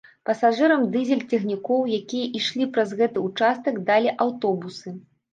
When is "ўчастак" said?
3.27-3.77